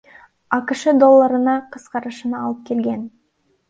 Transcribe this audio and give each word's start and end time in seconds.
АКШ 0.57 0.81
долларына 1.03 1.55
кыскарышына 1.77 2.43
алып 2.43 2.69
келген. 2.73 3.11